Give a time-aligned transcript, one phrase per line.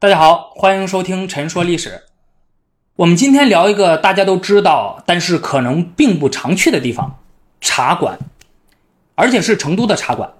[0.00, 1.88] 大家好，欢迎收听《陈说历史》。
[2.94, 7.18] 我们今天聊一个大家都知道，但是可能并不常去的地方——
[7.60, 8.16] 茶馆，
[9.16, 10.34] 而且是成都的茶馆。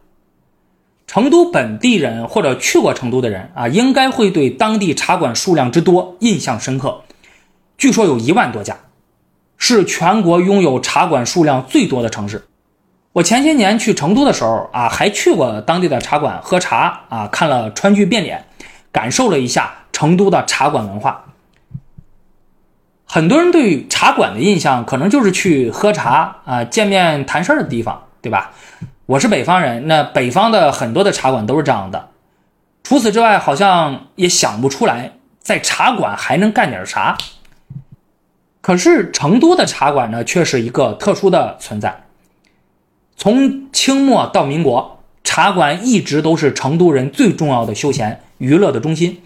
[1.09, 7.03] 成都本地人或者去过成都的人啊，应该会对当地茶馆数量之多印象深刻。
[7.77, 8.77] 据说有一万多家，
[9.57, 12.47] 是全国拥有茶馆数量最多的城市。
[13.13, 18.45] 我前些年去成都的时候啊，还去过当地的茶馆喝茶啊，看了川剧变脸，
[18.93, 21.25] 感受了一下成都的茶馆文化。
[23.05, 28.53] 很多人对茶馆的印象可能就是去喝茶啊、见面谈事儿的地方，对吧？
[29.07, 32.11] 我是北方人，那北方的很多的茶馆都是这样的。
[32.83, 37.17] 除此之外，好像也想不出来在茶馆还能干点啥。
[38.61, 42.05] 可是成都的茶馆呢，却是一个特殊的存在。
[43.17, 49.23] 从清末到民国，茶馆一直都是成都人最重要的休闲娱乐的中心，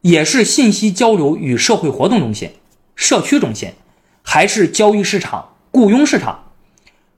[0.00, 2.50] 也是信息交流与社会活动中心、
[2.96, 3.72] 社区中心，
[4.22, 6.50] 还是交易市场、雇佣市场，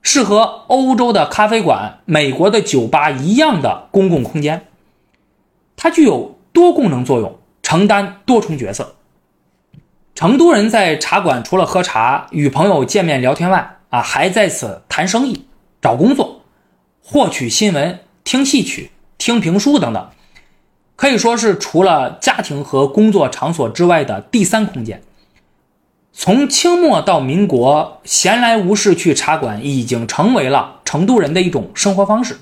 [0.01, 4.67] 是和欧洲的咖啡馆、美国的酒吧一样的公共空间。
[5.75, 8.95] 它具有多功能作用，承担多重角色。
[10.13, 15.45] 成都人在茶馆除了喝茶、与朋友见面聊天外，啊，还在此谈生意。
[15.81, 16.41] 找工作、
[17.01, 20.09] 获取新闻、听戏曲、听评书等等，
[21.01, 25.01] 可以说是除了家庭和工作场所之外的第三空间。
[26.13, 32.37] 从清末到民国，闲来无事去茶馆已经成为了成都人的一种生活方式。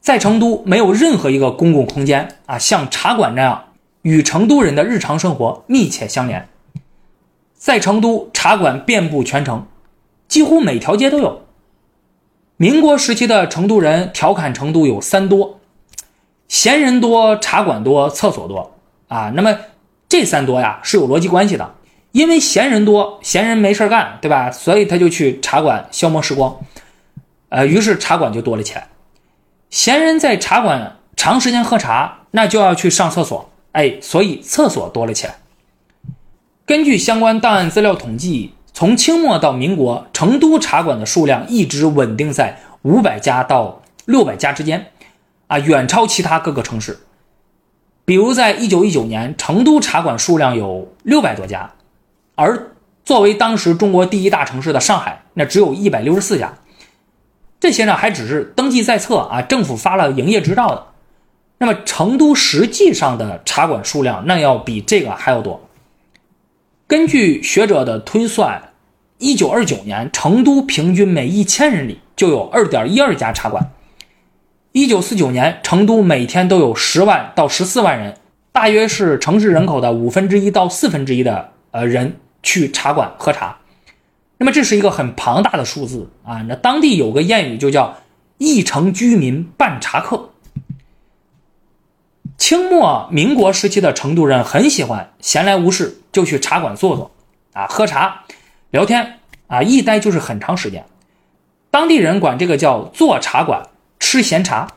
[0.00, 3.70] 在成都，没有任何一个公共空间啊像茶馆那样
[4.02, 6.48] 与成都人的日常生活密切相连。
[7.54, 9.66] 在成都，茶馆遍布全城，
[10.28, 11.42] 几乎每条街都有。
[12.56, 15.58] 民国时期的成都人调侃成都有三多：
[16.48, 18.74] 闲人多、茶馆多、厕所多
[19.08, 19.32] 啊。
[19.34, 19.56] 那么
[20.08, 21.74] 这三多呀是有逻辑关系的，
[22.12, 24.50] 因为闲人多，闲人没事干，对吧？
[24.50, 26.56] 所以他就去茶馆消磨时光，
[27.48, 28.88] 呃，于是茶馆就多了起来。
[29.70, 35.36] 闲人在茶馆长时间喝茶，那就要去上厕所，哎，所以厕所多了起来。
[36.64, 38.52] 根据相关档案资料统计。
[38.78, 44.92] 从清末到民国，成都茶馆的数量一直稳定在五百家到六百家之间，
[45.46, 46.98] 啊，远超其他各个城市。
[48.04, 51.72] 比如，在一九一九年，成都茶馆数量有六百多家，
[52.36, 52.70] 而
[53.04, 56.54] 作为当时中国第一大城市的上海，那只有一百六十四家。
[57.58, 60.86] 这些呢，还只是登记在册啊，政府发了营业执照的。
[61.58, 65.68] 那么，成都实际上的茶馆数量，那要比这个还要多。
[66.86, 68.70] 根据学者的推算，
[69.18, 73.72] 一九二九年成都平均每一千人里就有二点一二家茶馆。
[74.76, 78.18] 一九四九年，成都每天都有十万到十四万人，
[78.52, 83.56] 大约是城市人口的五分之一到四分之一的呃人去茶馆喝茶。
[84.36, 86.44] 那么这是一个很庞大的数字啊！
[86.46, 87.96] 那当地有个谚语就叫
[88.36, 90.32] “一城居民半茶客”。
[92.36, 97.10] 清末民国时期的成都人很喜欢闲来无事就去茶馆坐坐，
[97.54, 98.24] 啊，喝茶、
[98.72, 100.84] 聊天，啊，一待就是很长时间。
[101.70, 103.70] 当地人管这个叫坐茶馆、
[104.08, 104.68] 吃闲茶。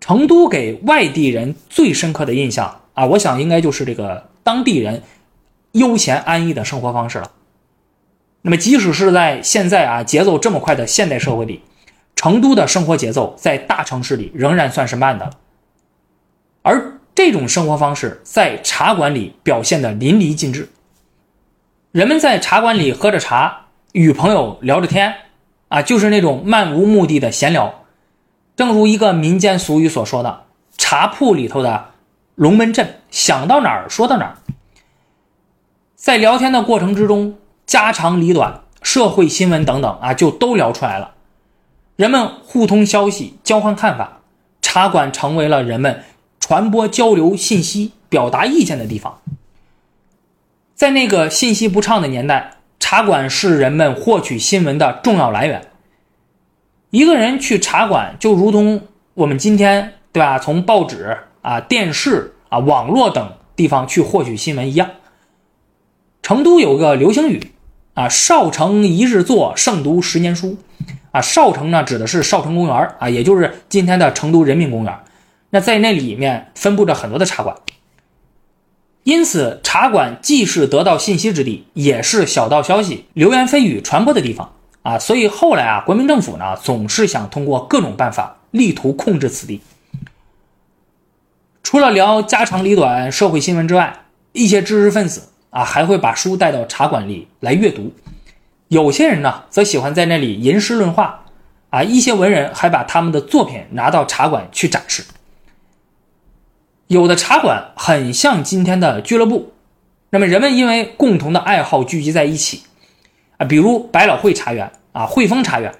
[0.00, 5.02] 成都给外地人最深刻的印象啊，我想应该就是这个当地人
[5.72, 7.32] 悠闲安逸的生活方式了。
[8.40, 11.60] 那么，即使是在现在啊节奏这么快的现代社会里，
[12.16, 15.30] 成都的生活节奏在大城市里仍然算是慢的。
[16.62, 20.70] 而这种生活方式在茶馆里表现的淋漓尽致。
[21.92, 25.14] 人们在茶馆里喝着茶，与朋友聊着天，
[25.68, 27.74] 啊，就是那种漫无目的的闲聊。
[28.58, 30.46] 正如一个民间俗语所说的
[30.76, 31.90] ：“茶铺里头的
[32.34, 34.38] 龙门阵，想到哪儿说到哪儿。”
[35.94, 41.12] 在聊天的过程之中，家长里短、社会新闻等等啊，就都聊出来了。
[41.94, 44.22] 人们互通消息，交换看法，
[44.60, 46.02] 茶馆成为了人们。
[46.40, 49.20] 传播、交流信息、表达意见的地方，
[50.74, 55.67] 在那个信息不畅的年代，茶馆是人们获取新闻的重要来源。
[56.90, 58.80] 一个人去茶馆，就如同
[59.14, 64.90] 我们今天对吧，从报纸啊、电视啊、网络等地方去获取新闻一样。
[66.22, 67.52] 成都有个流行语
[67.92, 70.56] 啊：“少城一日坐，胜读十年书。”
[71.12, 74.98] 啊，少城呢指的是少城公园啊，也就是今天的成都人民公园。
[75.50, 77.56] 那在那里面分布着很多的茶馆，
[79.04, 84.52] 因此茶馆既是得到信息之地，也是小道消息、流言蜚语传播的地方
[84.88, 84.98] 啊。
[84.98, 89.60] 所以后来啊，国民政府呢总是想通过各种办法，力图控制此地。
[91.62, 97.92] 除了聊家长里短、社会新闻之外，一些知识分子啊还会把书带到茶馆里来阅读。
[98.68, 101.24] 有些人呢，则喜欢在那里吟诗论画，
[101.70, 105.04] 啊，一些文人还把他们的作品拿到茶馆去展示。
[106.86, 109.52] 有的茶馆很像今天的俱乐部，
[110.10, 112.62] 那么人们因为共同的爱好聚集在一起，
[113.36, 115.72] 啊，比如百老汇茶园啊、汇丰茶园，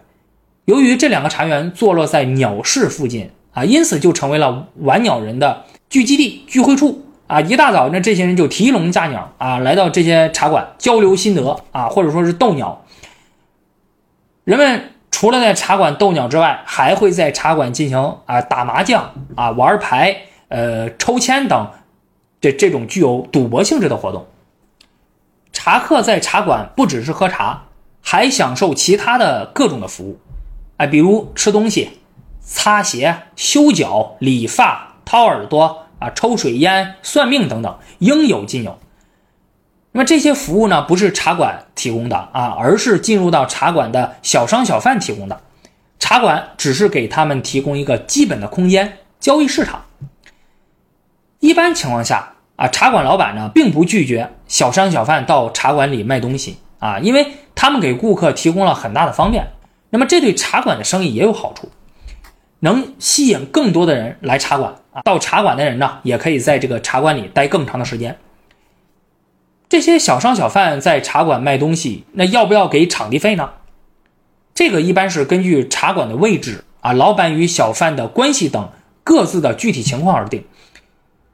[0.67, 7.05] 由于这两个茶园坐落在鸟市附近啊，因此就成为了玩鸟人的聚集地、聚会处。
[7.27, 12.85] 啊，一大早，那这些人就提笼架鸟啊，来到这些茶馆交流心得啊，或者说是斗鸟。
[14.45, 20.17] 人们除了在茶馆斗鸟之外，还会在茶馆进行啊打麻将啊、玩牌、
[20.47, 21.69] 呃抽签等
[22.41, 24.27] 这这种具有赌博性质的活动。
[25.53, 27.65] 茶客在茶馆不只是喝茶，
[28.11, 30.19] 还享受其他的各种的服务，
[30.79, 31.91] 啊，比如吃东西、
[32.41, 35.85] 擦鞋、修脚、理发、掏耳朵。
[35.99, 38.79] 啊，抽水烟、算命等等，应有尽有。
[39.91, 45.41] 那么这些服务呢，不是茶馆提供的啊，而是进入到茶馆的小商小贩提供的。
[45.99, 49.87] 茶馆只是给他们提供一个基本的空间，交易市场。
[51.41, 59.49] 一般情况下啊，茶馆老板呢，并不拒绝小商小贩到茶馆里卖东西啊，因为他们给顾客提供了很大的方便。
[59.91, 61.71] 那么这对茶馆的生意也有好处。
[62.61, 68.19] 能吸引更多的人来茶馆啊，到茶馆的人呢，也可以在这个茶馆里待更长的时间。
[69.69, 73.51] 这些小商小贩在茶馆卖东西，那要不要给场地费呢？
[74.55, 78.71] 这个一般是根据茶馆的位置啊、老板与小贩的关系等
[79.05, 80.45] 各自的具体情况而定。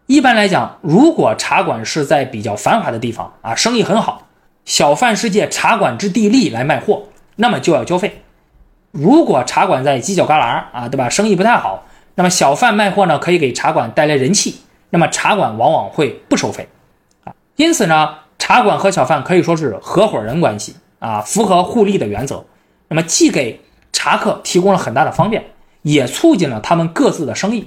[0.07, 4.27] 一般来讲，如果茶馆是在比较繁华的地方啊，生意很好，
[4.65, 7.05] 小贩是借茶馆之地利来卖货，
[7.37, 8.23] 那么就要交费。
[8.91, 11.09] 如果茶馆在犄角旮旯啊，对吧？
[11.09, 11.85] 生意不太好，
[12.15, 16.69] 那么小贩卖货呢，可以给茶馆带来人气，那么茶馆往往会不收费，
[17.25, 22.45] 啊，因此呢，茶馆和小贩可以说是合伙人关系啊，符合互利的原则。
[22.89, 23.61] 那么既给
[23.93, 25.45] 茶客提供了很大的方便，
[25.83, 27.67] 也促进了他们各自的生意。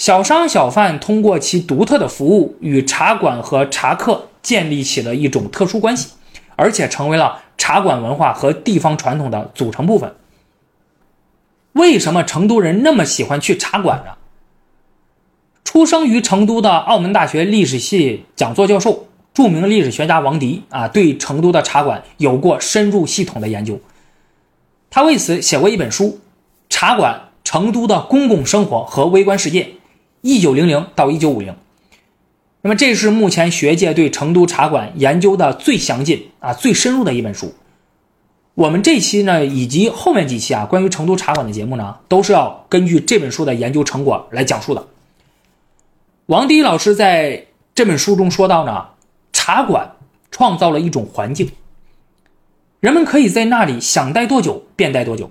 [0.00, 6.12] 小商小贩通过其独特的服务，与茶馆和茶客建立起了一种特殊关系，
[6.56, 7.42] 而且成为了。
[7.58, 10.14] 茶馆文化和地方传统的组成部分。
[11.74, 14.12] 为什么成都人那么喜欢去茶馆呢？
[15.62, 23.78] 出生于成都的澳门大学历史系讲座教授、著名历史学家王迪啊，对成都的茶馆有过深入系统的研究。
[24.88, 26.04] 他为此写过一本书
[26.70, 29.74] 《茶馆：成都的公共生活和微观世界
[30.20, 31.52] （一九零零到一九五零）》。
[32.62, 37.54] 那么，这是目前学界对成都茶馆研究的最详尽啊、最深入的一本书。
[38.54, 44.86] 我们这期呢，以及后面几期啊，关于成都茶馆的节目呢，都是要根据这本书的研究成果来讲述的。
[46.26, 48.88] 王迪老师在这本书中说到呢，
[49.32, 49.96] 茶馆
[50.30, 51.50] 创造了一种环境，
[52.80, 55.30] 人们可以在那里想待多久便待多久，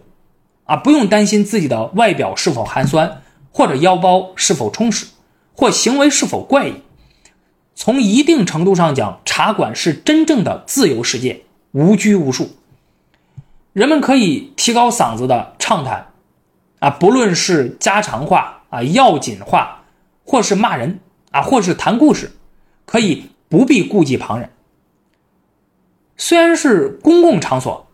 [0.64, 5.08] 啊，不用担心自己的外表是否寒酸，或者腰包是否充实，
[5.56, 6.76] 或行为是否怪异。
[7.76, 12.50] 从一定程度上讲，茶馆是真正的自由世界，无拘无束。
[13.72, 16.12] 人们可以提高嗓子的畅谈，
[16.80, 19.84] 啊，不论是家常话啊、要紧话，
[20.26, 21.00] 或是骂人
[21.32, 22.32] 啊，或是谈故事，
[22.86, 24.50] 可以不必顾忌旁人。
[26.18, 27.88] 虽然是公共场所，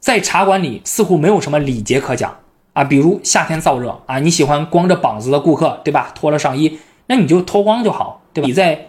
[0.00, 2.38] 在茶馆里似乎没有什么礼节可讲
[2.76, 6.12] 啊，比如夏天燥热啊，你喜欢光着膀子的顾客，对吧？
[6.14, 8.46] 脱了上衣，那你就脱光就好，对吧？
[8.46, 8.88] 你在。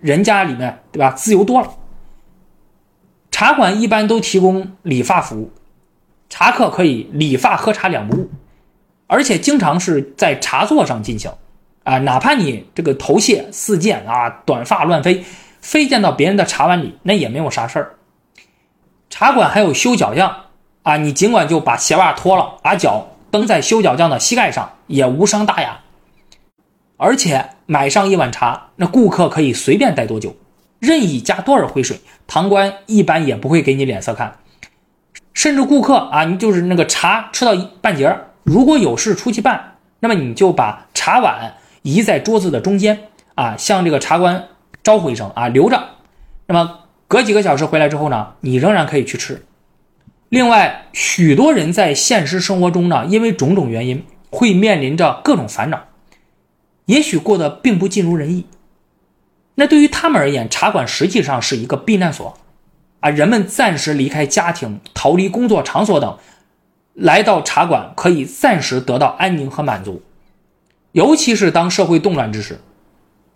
[0.00, 1.68] 人家里面对吧，自由多了。
[3.32, 5.50] 茶馆一般都提供理发服务，
[6.28, 8.30] 茶客可以理发喝茶两不误，
[9.08, 11.32] 而且经常是在茶座上进行。
[11.82, 15.24] 啊，哪怕你这个头屑四溅啊，短发乱飞，
[15.60, 17.94] 飞溅到别人的茶碗里，那也没有啥事儿。
[19.10, 20.32] 茶馆还有修脚匠
[20.84, 25.80] 啊，你尽管就把鞋袜脱了，把脚蹬在修脚匠的膝盖上，也无伤大雅。
[26.96, 30.36] 而且买上一碗茶，那顾客可以随便待多久，
[30.80, 34.38] 任意加多少回水，堂官一般也不会给你脸色看。
[35.32, 42.98] 甚至顾客啊，你就是那个茶吃到一半截儿如果有事出去办，那么你就把茶碗移在桌子的中间
[43.36, 44.48] 啊，向这个茶官
[44.82, 45.80] 招呼一声啊，留着。
[46.46, 49.44] 那么隔几个小时回来之后呢，你仍然可以去吃。
[50.28, 55.84] 另外，许多人在现实生活中呢，因为种种原因，会面临着各种烦恼。
[56.84, 58.46] 也许过得并不尽如人意，
[59.54, 62.38] 那对于他们而言，茶馆实际上是一个避难所，
[63.00, 66.18] 啊，人们暂时离开家庭，逃离工作场所等，
[66.92, 70.02] 来到茶馆可以暂时得到安宁和满足。
[70.92, 72.60] 尤其是当社会动乱之时。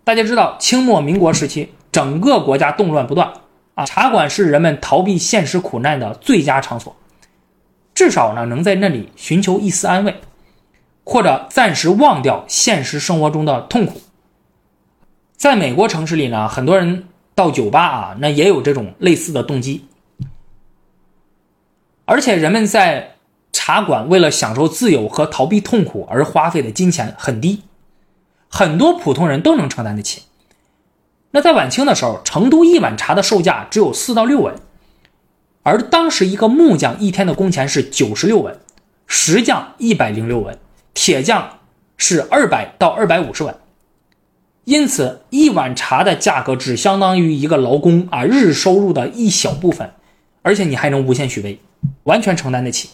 [0.03, 3.33] 大家知道，清末民国时期，整个国家动乱不断
[3.75, 6.95] 啊，茶馆是人们逃避现实苦难的最佳场所，
[7.95, 10.21] 至少呢，能在那里寻求一丝安慰，
[11.03, 14.01] 或者暂时忘掉现实生活中的痛苦。
[15.35, 19.87] 在美国城市里呢，很多人到酒吧啊，那也有这种类似的动机。
[22.05, 23.15] 而且人们在
[23.51, 27.63] 茶馆为了享受自由和逃避痛苦而花费的金钱很低，
[28.49, 30.23] 很多普通人都能承担得起。
[31.35, 34.53] 那在晚清的时候，成都一碗茶的售价只有四到六文，
[35.63, 38.55] 而当时一个木匠一天的工钱是九十六文，
[39.07, 40.55] 石匠一百零六文，
[40.93, 41.57] 铁匠
[41.97, 43.55] 是二百到二百五十文。
[44.65, 49.89] 因此，一碗茶的价格只相当于一个劳工啊日收入的一小部分，
[50.43, 51.57] 而且你还能无限续杯，
[52.03, 52.89] 完全承担得起。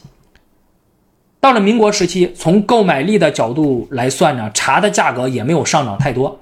[1.42, 6.40] 到了民国时期，从购买力的角度来算呢，茶的价格也没有上涨太多。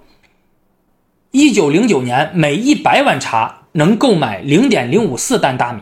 [1.38, 5.82] 一九零九年，每一百碗茶能购买零点零五四担大米；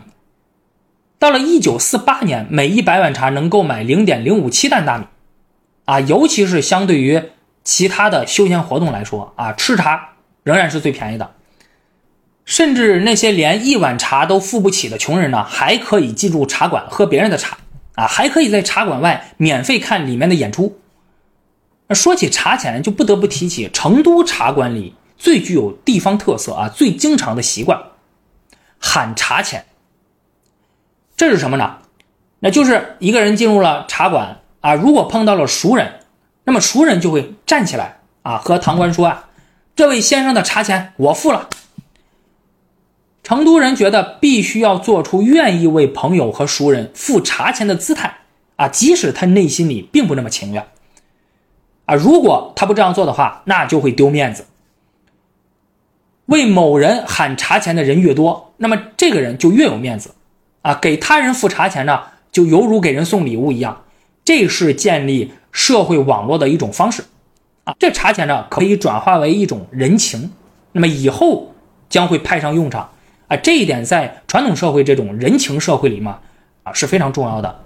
[1.18, 5.06] 到了一九四八年，每一百碗茶能购买零点零五七担大米。
[5.86, 7.22] 啊，尤其是相对于。
[7.64, 10.10] 其他的休闲活动来说啊，吃茶
[10.44, 11.30] 仍然是最便宜的。
[12.44, 17.56] 甚至那些连一碗茶都付不起的穷人呢，还可以进入茶馆喝别人的茶
[17.94, 20.78] 啊，还可以在茶馆外免费看里面的演出。
[21.90, 27.80] 说起茶钱，就不得不提起成都茶馆里最具有地方特色啊、最经常的习惯——
[28.78, 29.64] 喊茶钱。
[31.16, 31.78] 这是什么呢？
[32.40, 36.00] 那就是一个人进入了茶馆啊，如果碰到了熟人。
[36.44, 39.30] 那么熟人就会站起来啊，和堂倌说啊
[39.74, 41.48] ：“这位先生的茶钱我付了。”
[43.24, 48.18] 成都人觉得必须要做出愿意为朋友和熟人付茶钱的姿态
[48.54, 50.68] 啊，即使他内心里并不那么情愿
[51.86, 51.96] 啊。
[51.96, 54.46] 如果他不这样做的话，那就会丢面子。
[56.26, 60.14] 为某人喊茶钱的人越多，那么这个人就越有面子
[60.62, 60.74] 啊。
[60.74, 63.84] 给他人付茶钱呢，就犹如给人送礼物一样，
[64.24, 65.32] 这是建立。
[65.56, 67.02] 社会网络的一种方式，
[67.64, 70.30] 啊，这茶钱呢可以转化为一种人情，
[70.72, 71.54] 那么以后
[71.88, 72.90] 将会派上用场，
[73.28, 76.18] 啊，这一点在传统社会这种人情社会里嘛，
[76.62, 77.62] 啊是非常重要的。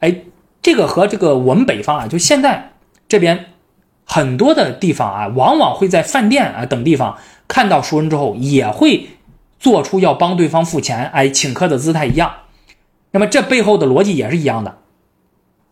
[0.00, 0.16] 哎，
[0.60, 2.72] 这个和这个我们北方啊，就现在
[3.06, 3.44] 这边
[4.04, 7.16] 很多的地方啊，往往会在饭店啊等地方
[7.52, 9.08] 看到熟人之后，也会
[9.58, 12.32] 做出要帮对方付钱，哎，请客的姿态一样。
[13.10, 14.78] 那么这背后的逻辑也是一样的。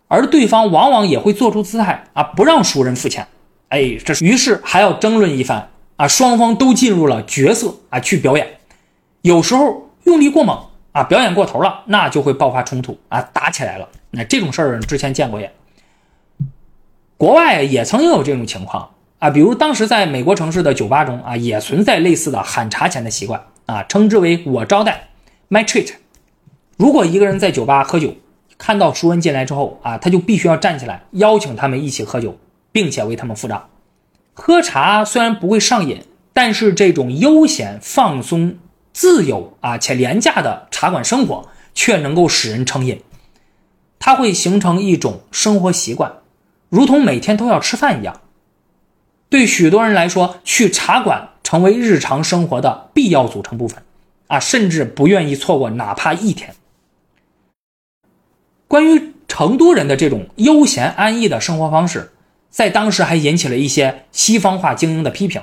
[0.07, 3.27] 而对方往往也会做出姿态啊，不让熟人付钱，
[3.71, 8.59] 哎，这于是还要争论一番啊，双方都进入了角色啊去表演，
[9.23, 13.89] 有时候用力过猛啊，表演过头了，那就会爆发冲突啊，打起来了。
[14.11, 15.51] 那这种事儿之前见过也，
[17.17, 25.11] 国外也曾经有这种情况啊，比如当时在美国城市的酒吧中啊，也存在类似的喊茶钱的习惯啊，称之为我招待
[25.49, 25.93] ，my treat。
[26.77, 28.17] 如果一个人在酒吧喝酒。
[28.63, 32.39] 看到熟人进来之后啊，他就必须要站起来邀请他们一起喝酒，
[32.73, 33.71] 并且为他们付账。
[34.35, 36.03] 喝茶虽然不会上瘾，
[36.35, 38.59] 但是这种悠闲、放松、
[38.93, 43.01] 自由啊且廉价的茶馆生活却能够使人成瘾。
[43.99, 46.13] 它会形成一种生活习惯，
[46.69, 48.21] 如同每天都要吃饭一样。
[49.31, 53.83] 对许多人来说，去茶馆成为日常生活的必要组成部分
[54.27, 56.55] 啊，甚至不愿意错过哪怕一天。
[58.67, 62.11] 关于成都人的这种悠闲安逸的生活方式，
[62.51, 65.41] 在当时还引起了一些西方化精英的批评，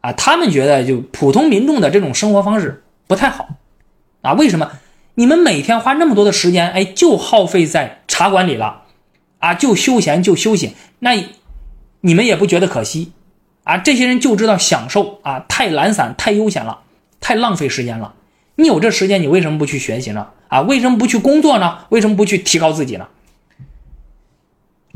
[0.00, 3.48] 啊，他们觉得就普通民众的这种生活方式不太好，
[4.22, 4.72] 啊，为什么？
[5.14, 8.84] 你们每天花那么多的时间，哎，就耗费在茶馆里了，
[9.38, 11.22] 啊，就休闲就休息，那
[12.00, 13.12] 你们也不觉得可惜，
[13.64, 16.80] 啊，这些人就知道享受，啊，太懒散，太悠闲了，
[17.20, 18.14] 太浪费时间了。
[18.56, 20.28] 你有这时间，你为什么不去学习呢？
[20.48, 21.80] 啊，为什么不去工作呢？
[21.90, 23.08] 为什么不去提高自己呢？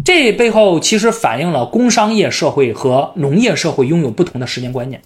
[0.05, 5.03] 这背后其实反映了工商业社会和农业社会拥有不同的时间观念。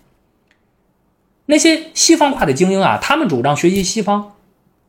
[1.47, 4.33] 那些西方化的精英啊，他们主张学习西方，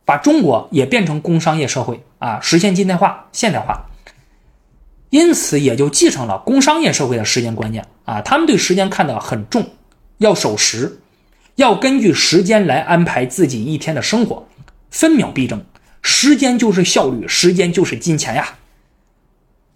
[0.06, 3.89] 把中国也变成工商业社会啊，实现近代化、现代化，
[5.10, 9.70] 因此也就继承了工商业社会的时间观念啊，他们对时间看得很重，
[10.18, 11.00] 要守时。
[11.56, 14.48] 要根据时间来安排自己一天的生活，
[14.90, 15.62] 分秒必争，
[16.02, 18.56] 时间就是效率，时间就是金钱呀。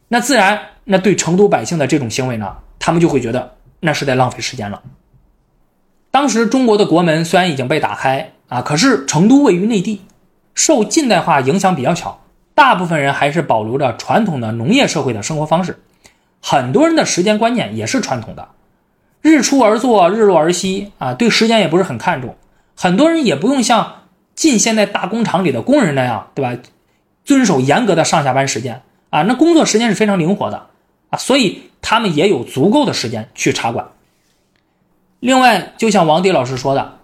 [0.07, 4.81] 那自然，那对成都百姓的这种行为呢，他们就会觉得那是在浪费时间了。
[6.09, 10.03] 当时中国的国门虽然已经被打开啊，可是成都位于内地，
[10.55, 12.22] 受近代化影响比较小，
[12.55, 15.79] 大部分人还是保留着传统的农业社会的生活方式，
[16.41, 18.49] 很多人的时间观念也是传统的，
[19.21, 22.35] 日出而作，日落而息啊，对时间也不是很看重。
[22.75, 24.03] 很多人也不用像
[24.35, 26.61] 近现代大工厂里的工人那样，对吧？
[27.23, 30.67] 遵守严格的上下班时间啊，那工作时间是非常灵活的
[31.09, 33.87] 啊，所以他们也有足够的时间去茶馆。
[35.19, 36.99] 另外，就像王迪老师说的，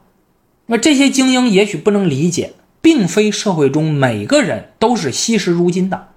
[0.66, 6.10] 那这些精英也许不能理解，并非社会中每个人都是惜时如金的。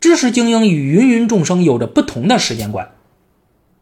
[0.00, 2.90] 知识精英与芸芸众生有着不同的时间观。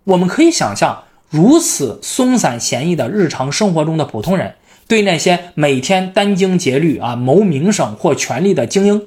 [0.04, 4.54] 我们可以想象，如此松散闲逸的日常生活中的普通人。
[4.88, 9.06] 对那些每天殚精竭虑啊谋名声或权力的精英，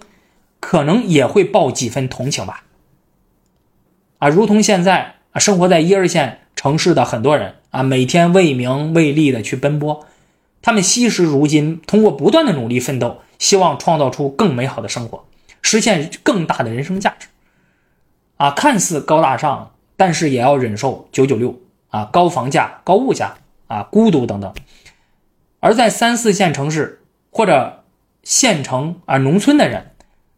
[0.59, 2.63] 可能也会抱几分同情吧。
[4.17, 10.05] 啊，如同现在啊生活在一二线城市的很多人啊，每天为名为利的去奔波，
[10.65, 15.23] 他们惜时如金，通过不断的努力奋斗，希望创造出更美好的生活，
[15.61, 17.27] 实现更大的人生价值。
[18.37, 23.35] 啊，看似高大上，但是也要忍受九九六啊，高房价、高物价
[23.67, 24.51] 啊，孤独等等。
[25.59, 27.83] 而在三四线城市或者
[28.23, 29.91] 县城啊农村的人，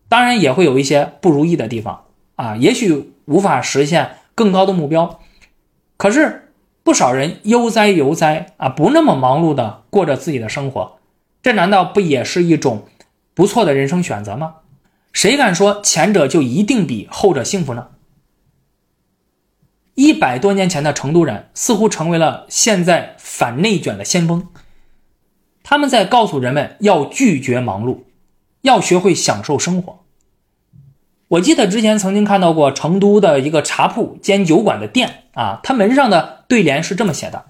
[0.10, 2.04] 当然也会有一些不如意的地方
[2.36, 5.22] 啊，也许无法实现更高的目标。
[5.96, 6.47] 可是
[6.88, 11.00] 不少人悠哉悠哉啊，不那么忙碌的过着自己的生活，
[11.44, 12.88] 这难道不也是一种
[13.34, 14.60] 不错的人生选择吗？
[15.12, 17.90] 谁敢说前者就一定比后者幸福呢？
[19.96, 24.48] 一百多年前的成都人似乎成为了现在反内卷的先锋。
[25.64, 28.04] 他们在告诉人们要拒绝忙碌，
[28.62, 30.06] 要学会享受生活。
[31.30, 37.46] 我记得之前曾经看到过成都的一个茶铺兼酒馆的店啊，它门上的对联是这么写的：“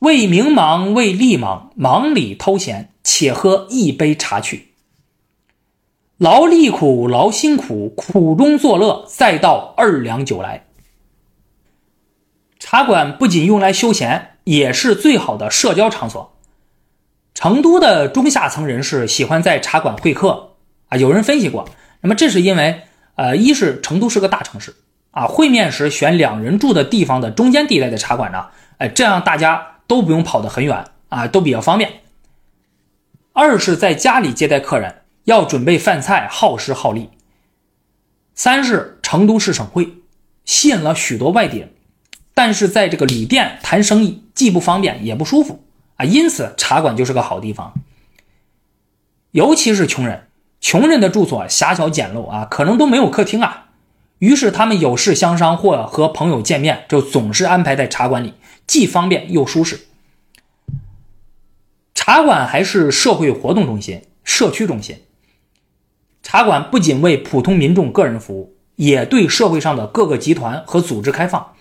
[0.00, 4.68] 为名忙，为利忙，忙里偷闲，且喝一杯茶去。
[6.18, 10.66] 劳力苦，劳心苦，苦中作乐，再倒二两酒来。”
[12.60, 16.34] 茶馆不仅用来休闲，也是最好的社交场所。
[17.32, 20.56] 成都的中下层人士喜欢在茶馆会客
[20.88, 21.68] 啊，有人分析过，
[22.00, 22.82] 那么这是因为，
[23.16, 24.76] 呃，一是成都是个大城市
[25.10, 32.00] 啊，会面时选两人住的地方的中间地带的茶馆呢，哎，这样大家都不用跑得很远啊，都比较方便。
[33.32, 37.10] 二是在家里接待客人要准备饭菜，耗时耗力。
[38.34, 39.94] 三是成都市省会
[40.44, 41.72] 吸引了许多外地人，
[42.34, 45.64] 但是在这个旅店谈生意既不方便也不舒服。
[45.96, 47.74] 啊，因此茶馆就是个好地方，
[49.32, 50.27] 尤其是穷人，
[50.60, 53.66] 穷人的住所狭小简陋啊，可能都没有客厅啊。
[54.18, 58.34] 于是他们有事相商或和朋友见面，就总是安排在茶馆里，
[58.66, 59.80] 既方便又舒适。
[61.94, 64.96] 茶馆还是社会活动中心、社区中心。
[66.22, 71.54] 茶馆不仅为普通民众个人服务，也对社会上的各个集团和组织开放，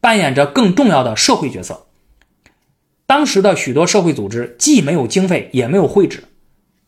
[0.00, 1.86] 扮演着更重要的社会角色。
[3.06, 6.24] 当时的许多社会组织既没有经费，也没有会址，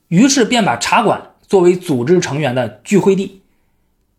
[0.09, 3.41] 于是便把茶馆作为组织成员的聚会地，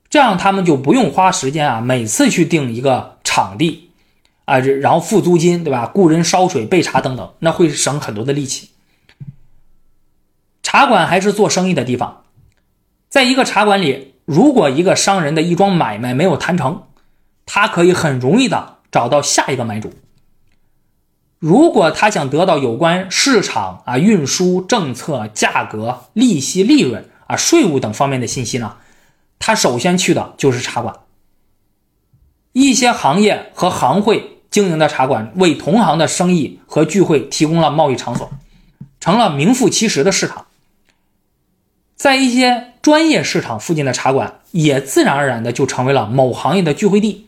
[0.09, 3.91] 这样他们就不用花时间啊，每次去订一个场地，
[4.45, 5.91] 啊，然后付租金，对吧？
[5.93, 8.71] 雇人烧水、备茶等等，那会省很多的力气。
[10.63, 12.23] 茶馆还是做生意的地方，
[13.09, 16.83] 在一个茶馆里，如果一个商人的一桩买卖没有谈成，
[17.45, 19.93] 他可以很容易的找到下一个买主。
[21.39, 28.77] 如果他想得到有关市场啊、运输政策、价格、利息、利润啊、税务等方面的信息呢，
[29.37, 30.95] 他首先去的就是茶馆。
[32.53, 38.31] 一些行业和行会经营的茶馆，为同行的生意和聚会提供了贸易场所，
[38.99, 40.47] 成了名副其实的市场。
[41.95, 47.27] 在一些专业市场附近的茶馆，也自然而然的就成为了某行业的聚会地。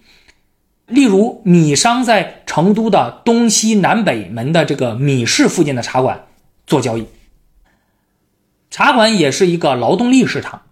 [0.88, 6.26] 例如，米商在成都的东西南北门的这个米市附近的茶馆
[6.66, 7.06] 做交易。
[8.72, 10.64] 茶馆也是一个劳动力市场，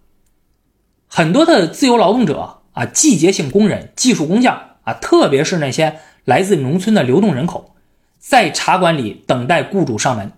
[1.08, 7.76] 很多的自由劳动者啊、季节性工人、技术工匠啊，特别是那些来自农村的流动人口，
[8.18, 10.32] 在茶馆里等待雇主上门。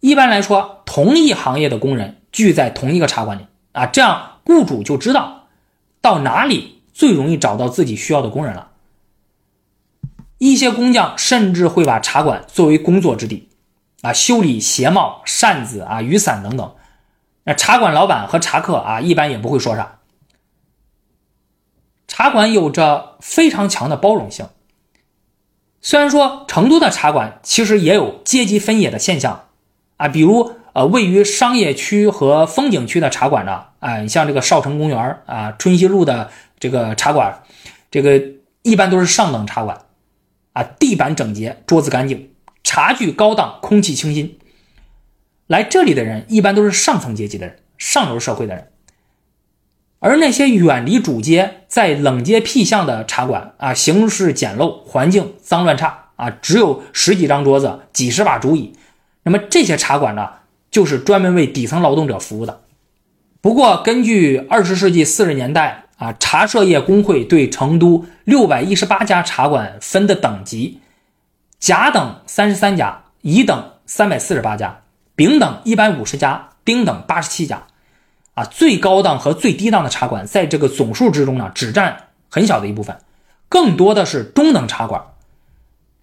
[0.00, 5.46] 一般来说，同一行业的工人聚在同一个茶馆里啊，这样雇主就知道
[6.00, 6.72] 到哪里。
[6.94, 8.70] 最容易找到自己需要的工人了。
[10.38, 13.48] 一些工匠甚至会把茶馆作为工作之地，
[14.04, 16.74] 啊，修理鞋帽、扇子啊、雨伞等等。
[17.44, 19.98] 那茶馆老板和茶客啊，一般也不会说啥。
[22.06, 24.46] 茶馆有着非常强的包容性。
[25.80, 29.46] 虽然说成都的茶馆其实也有阶级分野的现象，
[29.96, 36.30] 啊，比如呃，位于商业区和风景区的茶馆呢，啊，你像这个少城公园啊、春熙路的。
[36.60, 37.42] 这个茶馆，
[37.90, 38.22] 这个
[38.62, 39.82] 一般都是上等茶馆，
[40.54, 42.33] 啊，地板整洁，桌子干净，
[42.74, 44.36] 茶具高档，空气清新。
[45.46, 48.72] 来这里的人一般都是上层阶级的人，上流社会的人。
[50.00, 58.72] 而那些远离主街、在冷街僻巷的茶馆啊，形式简陋，环境脏乱差啊，只有十几张桌子、几十把竹椅。
[59.22, 60.28] 那么这些茶馆呢，
[60.72, 62.62] 就是专门为底层劳动者服务的。
[63.40, 70.80] 不过，根据二十世纪四十年代啊，茶社业工会对成都六百一十八家茶馆分的等级，
[71.64, 74.82] 甲等三十三家，乙等三百四十八家，
[75.16, 77.62] 丙等一百五十家，丁等八十七家。
[78.34, 82.98] 啊，最高档和最低档的茶馆在这个总数之中呢，只占很小的一部分，
[83.48, 85.02] 更多的是中等茶馆。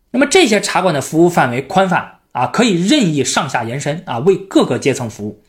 [0.10, 5.44] 那么这些茶馆的服务范围宽泛啊，可以任意上下延伸啊，为各个阶层服务。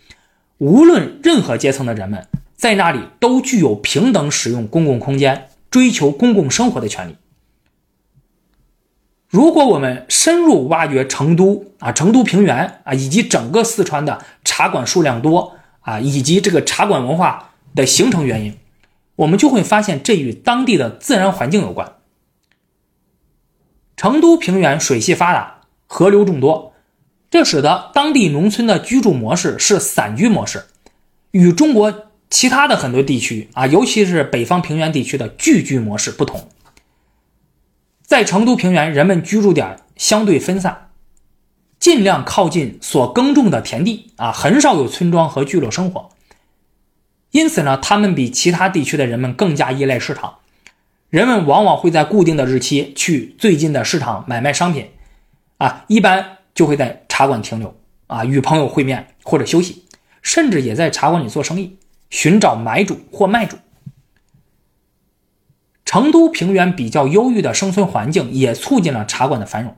[0.59, 7.17] 无论任何阶层的人们在那里都具有平等使用公共空间、追求公共生活的权利。
[9.33, 15.57] 如果我们深入挖掘成都啊、成都平原啊以及整个四川的茶馆数量多。
[15.85, 18.57] 啊，以及这个茶馆文化的形成原因，
[19.17, 21.95] 我们就会发现这与当地的自然环境有关。
[23.97, 26.73] 成都平原水系发达，河流众多，
[27.29, 30.67] 这使得当地农村的居住模式是散居模式，
[31.33, 31.93] 与中国
[32.31, 36.49] 其他的很多地区啊，尤其是北方平原地区的聚居模式不同。
[38.13, 40.91] 在成都平原，人们居住点相对分散。
[41.81, 46.11] 尽量靠近所耕种的田地啊，很少有村庄和聚落生活。
[47.31, 50.41] 因此呢，他们比其他地区的人们更加依赖市场。
[51.09, 54.91] 人们往往会在固定的日期去最近的市场买卖商品，
[55.57, 57.75] 啊，一般就会在茶馆停留
[58.09, 59.87] 啊，与朋友会面或者休息，
[60.21, 61.79] 甚至也在茶馆里做生意，
[62.11, 63.57] 寻找买主或卖主。
[65.93, 69.77] 成都平原比较优郁的生存环境也促进了茶馆的繁荣。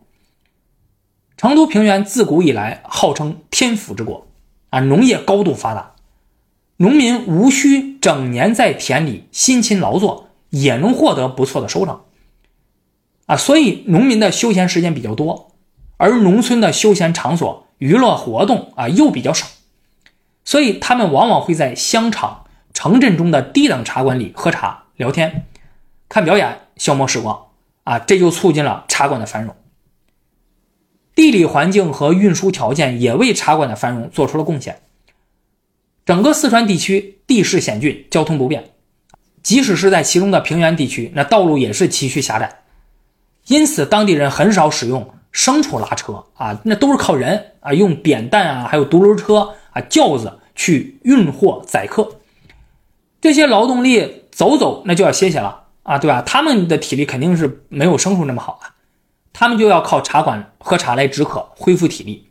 [1.36, 4.28] 成都平原自古以来号称天府之国，
[4.70, 5.96] 啊，农业高度发达，
[6.76, 12.02] 农民无需整年在田里辛勤劳作，也能获得不错的收成，
[13.26, 15.50] 啊，所以农民的休闲时间比较多，
[15.96, 19.48] 而农村的休闲场所、娱乐活动啊又比较少，
[20.44, 25.46] 所以他们往往会在乡场、城镇中的低等茶馆里喝茶、聊天、
[26.08, 27.46] 看表演，消磨时光，
[27.84, 29.54] 啊，这就促进了茶馆的繁荣。
[31.14, 34.80] 地理环境和运输条件也为茶馆的繁荣做出了贡献。
[36.04, 38.72] 整个四川地区地势险峻，交通不便，
[39.42, 42.62] 即使是在其中的平原地区，那道路也是崎岖狭窄，
[43.46, 52.16] 因此当地人很少使用牲畜拉车啊，那都是靠人啊，用扁担啊，还有独轮车啊、轿子去运货载客。
[53.20, 56.20] 这些劳动力走走，那就要歇歇了啊，对吧？
[56.22, 58.74] 他们的体力肯定是没有牲畜那么好啊。
[59.32, 62.28] 他们就要靠茶馆喝茶来止渴、恢复体力，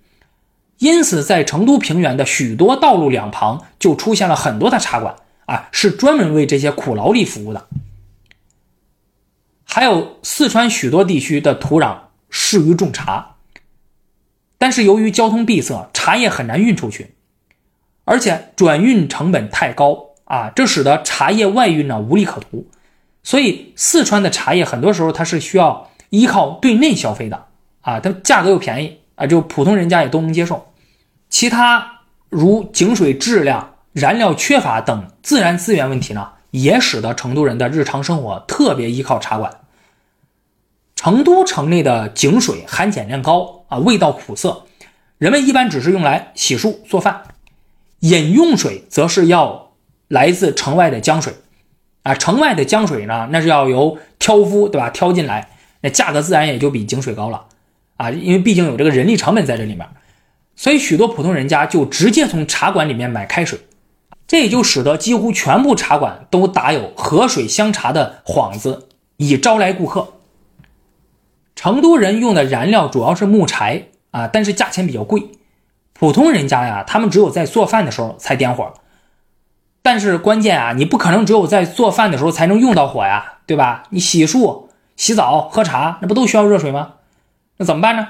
[0.80, 7.68] 因此在成都平原的许多道路两旁就出现了很多的茶馆啊，是专门为这些苦劳力服务的。
[9.66, 11.98] 还有四川许多地区的土壤
[12.30, 13.36] 适于种茶，
[14.58, 17.16] 但是由于交通闭塞，茶叶很难运出去，
[18.06, 22.68] 而且转运成本太高啊，这使得茶叶外运呢无利可图，
[23.24, 25.90] 所以四川的茶叶很多时候它是需要。
[26.10, 27.48] 依靠对内消费的
[27.82, 30.72] 啊，它价格又便宜啊，就普通人家也都能接受。
[31.28, 39.62] 其他如井水质量、燃料缺乏等自然资源问题呢，也使得成都人的日常生活特别依靠茶馆。
[40.96, 44.66] 成都城内的井水含碱量高啊，味道苦涩，
[45.18, 47.24] 人们一般只是用来洗漱、做饭。
[48.02, 49.72] 饮用水则是要
[50.10, 51.34] 来自城外的江水
[52.04, 55.50] 啊，城外的江水呢，那是要由挑夫对吧挑进来。
[55.82, 57.46] 那价格自然也就比井水高了，
[57.98, 59.86] 啊，因为毕竟有这个人力成本在这里面，
[60.56, 63.60] 所以许多普通人家就直接从茶馆里面买开水，
[64.26, 68.88] 这也就使得几乎全部茶馆都打有河水香茶的幌子，
[69.18, 70.14] 以招来顾客。
[71.56, 75.22] 成都人用的燃料主要是木柴啊，但是价钱比较贵，
[75.92, 78.74] 普通人家呀，他们只有在做饭的时候才点火，
[79.84, 83.84] 但是关键啊，你不可能只有在做饭的时候才能用到火呀，对吧？
[83.92, 84.64] 你洗漱。
[84.96, 86.94] 洗澡、喝茶，那不都需要热水吗？
[87.58, 88.10] 那怎么办呢？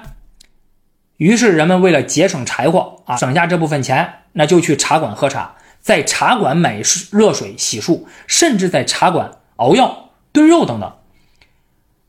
[1.16, 6.82] 于是人们为了节省柴火啊，省下这部分钱，那就去茶馆喝茶，在茶馆买
[7.12, 10.94] 热水洗漱，甚至在茶馆熬药、炖肉等等。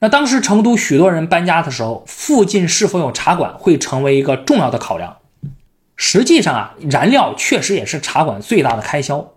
[0.00, 5.18] 那当时成都许多人搬家的时候，附近是否有茶馆会成为一个重要的考量。
[5.94, 9.33] 实际上啊，燃料确实也是茶馆最大的开销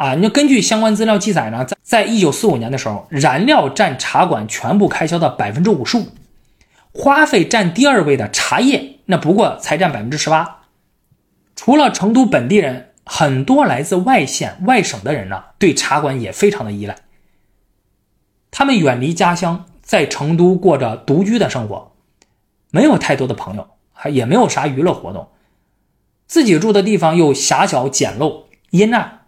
[0.00, 6.06] 啊，你就根据相关资料记载呢，在在一九四五年的时候，燃料占茶馆全部开销的百分之五十五，
[6.90, 10.62] 花费占第二位的茶叶，那不过才占百分之十八。
[11.54, 16.96] 除了成都本地人，很多来自外县、外省的人呢，对茶馆也非常的依赖。
[18.50, 21.92] 他们远离家乡，在成都过着独居的生活，
[22.70, 25.28] 没有太多的朋友，还也没有啥娱乐活动，
[26.26, 29.18] 自己住的地方又狭小简陋、阴暗。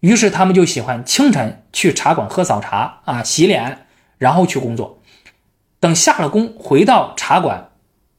[0.00, 3.86] 于是他们就喜欢清晨去茶馆喝早茶啊，洗脸，
[4.18, 5.02] 然后去工作。
[5.80, 7.70] 等下了工，回到茶馆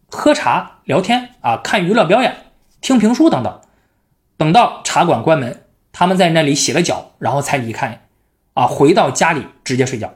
[0.10, 2.36] 喝茶聊天啊，看娱乐表演，
[2.82, 3.62] 听评书等等。
[4.38, 8.08] 等到茶馆关门，他们在那里洗了脚，然后才离开
[8.54, 10.14] 啊，回到家里直接睡觉。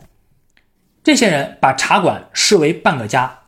[1.03, 3.39] 这些人把茶馆视为半个家，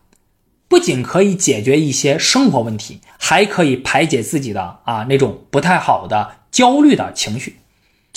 [0.68, 7.60] 不仅可以解决一些生活问题，还可以排解自己的啊那种不太好的焦虑的情绪。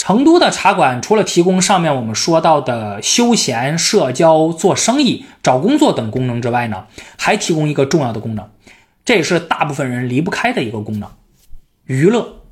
[0.07, 6.87] 成都的茶馆除了提供上面我们说到的休闲、社交、做生意、找工作等功能之外呢，
[7.19, 8.49] 还提供一个重要的功能，
[9.05, 11.11] 这也是大部分人离不开的一个功能——
[11.87, 12.43] 娱乐。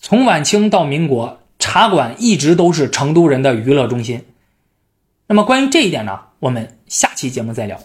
[0.00, 4.24] 从晚清到民国，茶馆一直都是成都人的娱乐中心。
[5.28, 7.78] 那么关于这一点呢，我们下期节目再聊。